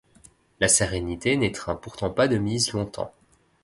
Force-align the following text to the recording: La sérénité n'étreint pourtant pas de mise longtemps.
La 0.59 0.67
sérénité 0.67 1.37
n'étreint 1.37 1.75
pourtant 1.75 2.09
pas 2.09 2.27
de 2.27 2.39
mise 2.39 2.71
longtemps. 2.73 3.13